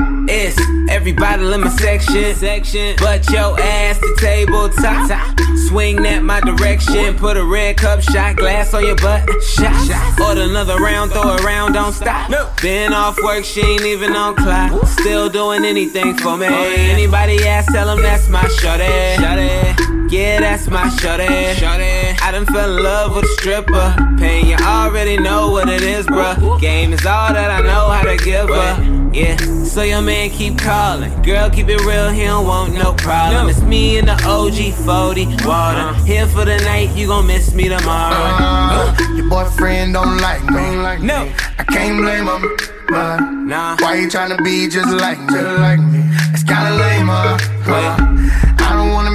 [1.04, 2.94] It's everybody in my section, section.
[2.98, 5.40] But your ass the table top, top.
[5.68, 7.16] Swing that my direction.
[7.16, 9.28] Put a red cup shot glass on your butt.
[9.42, 10.20] Shot, shot.
[10.20, 12.30] Order another round, throw it round, don't stop.
[12.62, 14.86] Been off work, she ain't even on clock.
[14.86, 16.46] Still doing anything for me.
[16.48, 18.86] Oh, Anybody ask, tell them that's my shorty.
[19.20, 19.91] Shorty.
[20.12, 21.24] Yeah, that's my shorty.
[21.54, 22.20] Shorty.
[22.20, 23.96] I done fell in love with a stripper.
[24.18, 26.60] Pain, you already know what it is, bruh.
[26.60, 29.10] Game is all that I know how to give her.
[29.14, 31.22] Yeah, so your man keep calling.
[31.22, 33.48] Girl, keep it real, he don't want no problem.
[33.48, 35.94] It's me and the OG 40 water.
[36.04, 38.14] Here for the night, you gon' miss me tomorrow.
[38.14, 41.06] Uh, your boyfriend don't like me.
[41.06, 41.26] No,
[41.58, 42.54] I can't blame him.
[42.88, 43.78] But nah.
[43.80, 46.02] why you tryna be just like me?
[46.34, 47.38] It's kinda lame, uh.
[47.62, 48.51] huh?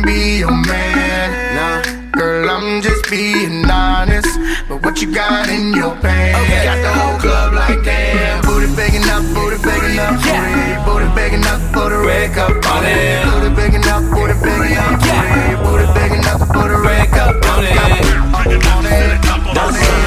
[0.07, 1.27] I don't wanna be your man.
[1.55, 1.83] Nah.
[2.11, 4.39] Girl, I'm just being honest.
[4.69, 6.39] But what you got in your pants?
[6.39, 6.63] Okay.
[6.63, 8.41] Got the whole club like damn.
[8.43, 10.25] Booty big enough, booty big enough.
[10.25, 10.85] Yeah.
[10.85, 13.25] Booty, big enough for the red cup on it.
[13.25, 15.05] Booty big enough, booty big enough.
[15.05, 15.63] Yeah.
[15.63, 17.75] Booty big enough for the red cup on it.
[18.31, 18.63] On it.
[18.63, 19.27] On it.
[19.59, 19.97] On it.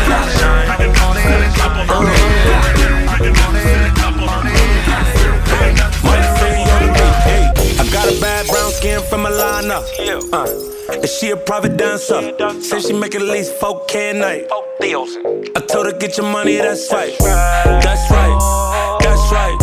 [1.90, 2.79] On it.
[9.00, 9.82] Skin from Alana.
[10.32, 12.32] Uh, and she a private dancer.
[12.60, 14.46] Said she make at least 4K a night.
[15.56, 17.16] I told her, get your money, that's right.
[17.18, 18.98] That's right.
[19.00, 19.58] That's right.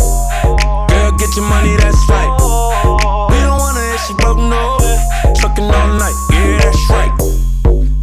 [0.88, 2.30] Girl, get your money, that's right.
[3.30, 4.78] We don't wanna hit she broke, no.
[5.40, 7.12] Trucking all night, yeah, that's right.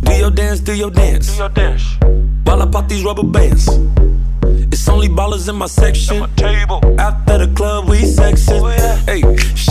[0.04, 1.40] Do your dance, do your dance.
[2.44, 3.68] While I pop these rubber bands.
[4.72, 6.24] It's only ballers in my section.
[7.00, 8.62] After the club, we sexin'.
[9.08, 9.22] Hey,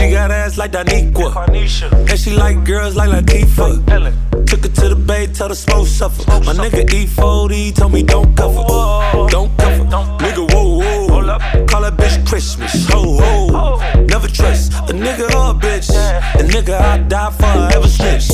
[0.05, 1.49] she got ass like Daniqua.
[2.11, 4.47] And she like girls like Latifah.
[4.47, 6.25] Took her to the bay, tell the smoke suffer.
[6.45, 8.63] My nigga E40 told me don't cover.
[9.29, 9.85] Don't cover.
[10.25, 11.67] Nigga, whoa, whoa.
[11.67, 12.87] Call that bitch Christmas.
[12.91, 14.03] Ho, ho.
[14.05, 15.89] Never trust a nigga or a bitch.
[15.91, 18.29] A nigga I die for ever snitch.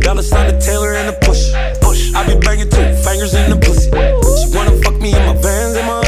[0.00, 1.52] Dollar sign the Taylor and the push.
[1.80, 2.14] Push.
[2.14, 3.90] I be banging two fingers in the pussy.
[3.90, 6.05] She wanna fuck me in my vans and my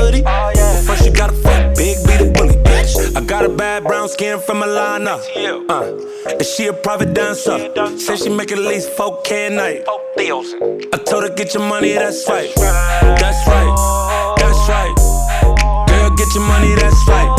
[3.79, 5.21] Bad brown skin from Alana.
[5.71, 7.71] Uh, and she a private dancer.
[7.97, 9.85] Said she make at least 4K a night.
[10.93, 12.51] I told her get your money, that's right.
[12.57, 14.35] That's right.
[14.41, 15.87] That's right.
[15.87, 17.31] Girl, get your money, that's right.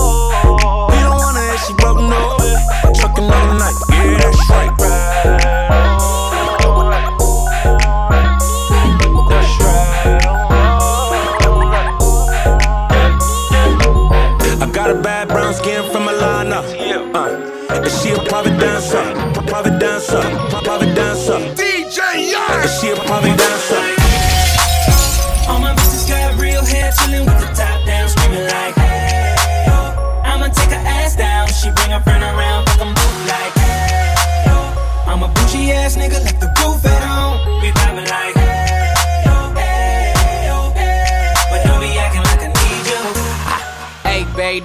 [0.92, 2.38] We don't wanna hit she broke, no.
[2.94, 5.39] Trucking all night, yeah, that's right.
[18.12, 19.29] Uh, and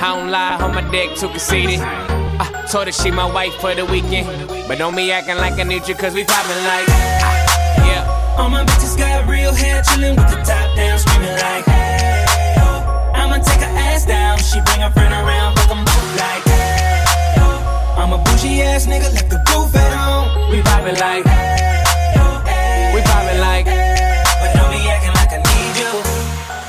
[0.00, 1.80] I don't lie, on my dick too conceited.
[1.80, 4.26] I told her she my wife for the weekend.
[4.68, 6.86] But don't be acting like I need you, cause we poppin' like.
[6.88, 8.36] ah, Yeah.
[8.38, 12.24] All my bitches got real hair, chillin' with the top down, screaming like, hey.
[13.14, 17.04] I'ma take her ass down, she bring her friend around, fuck 'em both like, hey.
[17.98, 20.50] I'm a bougie ass nigga, left the roof at home.
[20.50, 21.30] We poppin' like, we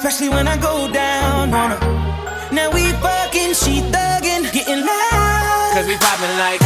[0.00, 1.80] Especially when I go down on her.
[2.50, 5.70] Now we fucking, she thuggin', getting loud.
[5.74, 6.62] cause we poppin' like.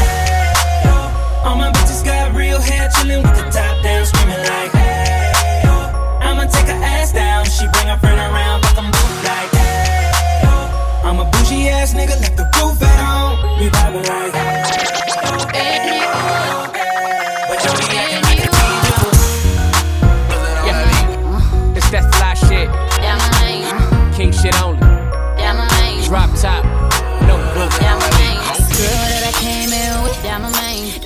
[1.43, 6.19] All my bitches got real hair, chillin' with the top down, screaming like, hey, oh.
[6.23, 10.13] I'ma take her ass down, she bring her friend around, fuck 'em both like, hey,
[10.45, 11.03] oh.
[11.03, 13.59] I'm a bougie ass nigga, left the roof at home.
[13.59, 15.94] We vibing like, hey, oh.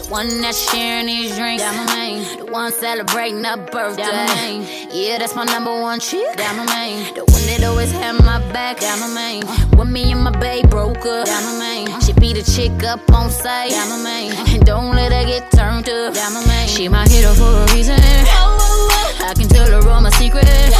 [0.08, 2.38] One that's sharing these drinks, down my main.
[2.38, 4.88] The one celebrating a birthday, down my main.
[4.90, 7.14] Yeah, that's my number one chick, down my main.
[7.14, 9.42] The one that always had my back, down my main.
[9.76, 12.00] When me and my babe broke up, down my main.
[12.00, 14.32] She be the chick up on site, down my main.
[14.32, 16.68] And don't let her get turned up, down my main.
[16.68, 18.00] She my hero for a reason.
[18.00, 20.74] I can tell her all my secrets.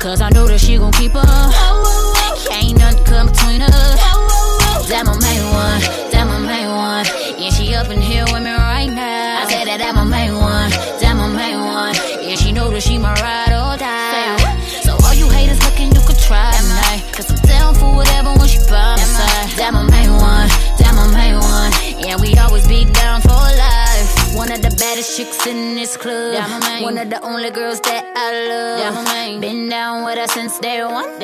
[0.00, 1.24] Cause I know that she gon' keep her.
[2.48, 4.00] Can't nothing come between us.
[4.88, 5.80] That my main one,
[7.74, 9.42] she up in here with me right now.
[9.42, 11.94] I said that that my main one, that my main one.
[12.22, 14.38] Yeah, she know that she my ride or die.
[14.82, 17.02] So all you haters looking, you could try me.
[17.12, 19.50] Cause I'm down for whatever when she by my side.
[19.58, 20.48] That my main one,
[20.78, 21.70] that my main one.
[22.04, 23.43] Yeah, we always be down for.
[25.04, 26.34] One of the baddest chicks in this club.
[26.82, 29.40] One of the only girls that I love.
[29.40, 31.20] Been down with her since day one.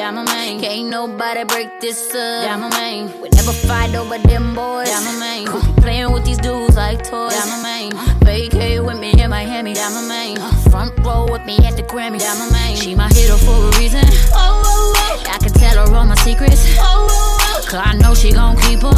[0.60, 2.60] Can't nobody break this up.
[3.22, 4.90] We never fight over them boys.
[5.80, 7.32] Playing with these dudes like toys.
[7.34, 9.74] Uh, vacay with me in Miami.
[9.78, 12.20] Uh, front row with me at the Grammy.
[12.76, 14.04] She my hero for a reason.
[14.34, 16.76] I can tell her all my secrets.
[16.80, 17.08] oh
[17.66, 18.92] Cause I know she gon' keep them.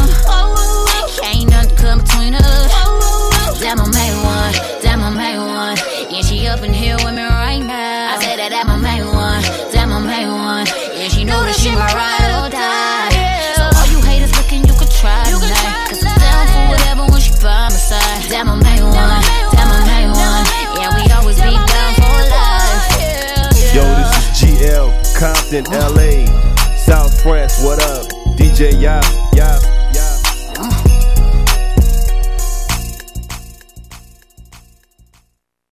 [1.21, 3.12] Can't nothing come between us.
[3.61, 5.77] That my main one, that my main one.
[6.09, 8.15] Yeah, she up in here with me right now.
[8.15, 9.41] I said that that my main one,
[9.71, 10.65] that my main one.
[10.93, 13.13] Yeah, she know that she my ride or die.
[13.55, 15.89] So all you haters looking, you could try tonight.
[15.89, 18.29] Cause I'm down for whatever when she by my side.
[18.29, 20.43] That my main one, that my main one.
[20.77, 23.03] Yeah, we always be down for life.
[23.73, 26.29] Yo, this is GL, Compton, LA,
[26.77, 28.05] South France, what up?
[28.37, 29.72] DJ Yap, Yap.